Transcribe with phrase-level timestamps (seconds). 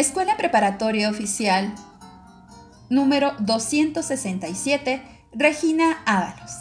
[0.00, 1.74] Escuela Preparatoria Oficial
[2.88, 5.02] número 267,
[5.34, 6.52] Regina Ábalos.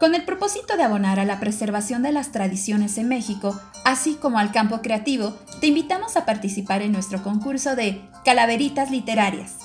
[0.00, 4.40] Con el propósito de abonar a la preservación de las tradiciones en México, así como
[4.40, 9.58] al campo creativo, te invitamos a participar en nuestro concurso de Calaveritas Literarias.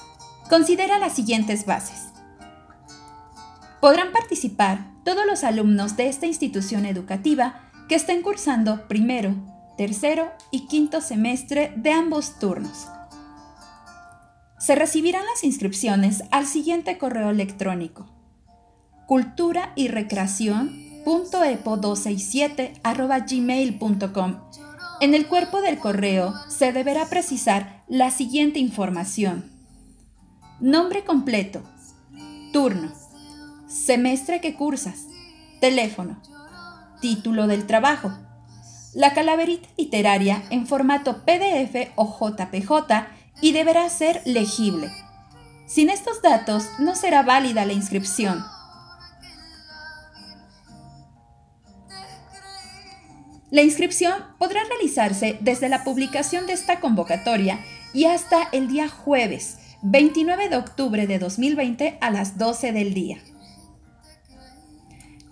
[0.51, 2.09] Considera las siguientes bases.
[3.81, 9.33] Podrán participar todos los alumnos de esta institución educativa que estén cursando primero,
[9.79, 12.89] tercero y quinto semestre de ambos turnos.
[14.57, 18.09] Se recibirán las inscripciones al siguiente correo electrónico
[19.05, 22.81] cultura y recreación.epo267
[24.99, 29.49] En el cuerpo del correo se deberá precisar la siguiente información.
[30.59, 31.63] Nombre completo,
[32.51, 32.91] turno,
[33.69, 35.05] semestre que cursas,
[35.61, 36.21] teléfono,
[36.99, 38.11] título del trabajo,
[38.93, 43.07] la calaverita literaria en formato PDF o JPJ
[43.41, 44.91] y deberá ser legible.
[45.67, 48.43] Sin estos datos no será válida la inscripción.
[53.51, 57.59] La inscripción podrá realizarse desde la publicación de esta convocatoria
[57.93, 63.17] y hasta el día jueves 29 de octubre de 2020 a las 12 del día.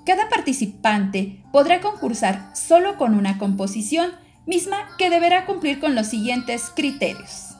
[0.07, 4.13] Cada participante podrá concursar solo con una composición,
[4.45, 7.57] misma que deberá cumplir con los siguientes criterios.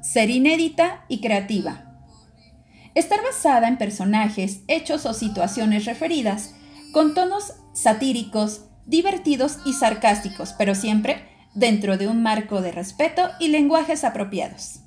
[0.00, 2.00] Ser inédita y creativa.
[2.94, 6.54] Estar basada en personajes, hechos o situaciones referidas,
[6.94, 13.48] con tonos satíricos, divertidos y sarcásticos, pero siempre dentro de un marco de respeto y
[13.48, 14.80] lenguajes apropiados.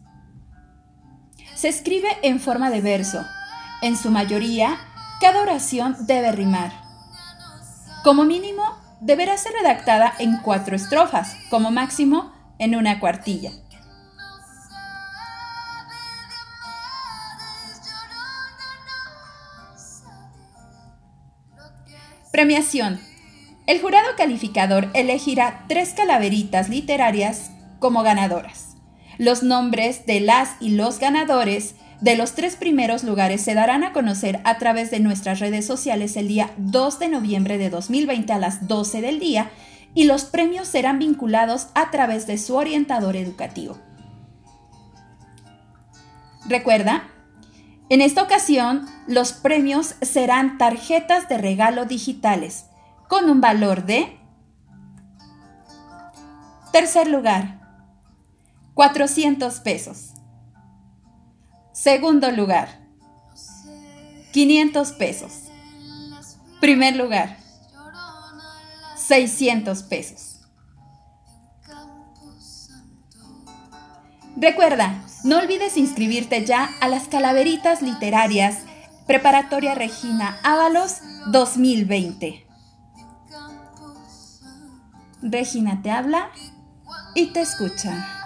[1.54, 3.24] Se escribe en forma de verso.
[3.84, 4.80] En su mayoría,
[5.24, 6.74] cada oración debe rimar.
[8.04, 8.62] Como mínimo,
[9.00, 13.52] deberá ser redactada en cuatro estrofas, como máximo en una cuartilla.
[22.34, 23.00] Premiación.
[23.66, 28.76] El jurado calificador elegirá tres calaveritas literarias como ganadoras.
[29.18, 33.94] Los nombres de las y los ganadores de los tres primeros lugares se darán a
[33.94, 38.40] conocer a través de nuestras redes sociales el día 2 de noviembre de 2020 a
[38.40, 39.52] las 12 del día
[39.94, 43.78] y los premios serán vinculados a través de su orientador educativo.
[46.46, 47.04] Recuerda,
[47.88, 52.66] en esta ocasión los premios serán tarjetas de regalo digitales
[53.08, 54.18] con un valor de
[56.74, 57.62] tercer lugar,
[58.74, 60.14] 400 pesos.
[61.84, 62.70] Segundo lugar,
[64.32, 65.34] 500 pesos.
[66.62, 67.38] Primer lugar,
[68.96, 70.40] 600 pesos.
[74.38, 78.60] Recuerda, no olvides inscribirte ya a las calaveritas literarias
[79.06, 81.02] Preparatoria Regina Ábalos
[81.34, 82.48] 2020.
[85.22, 86.30] Regina te habla
[87.14, 88.23] y te escucha.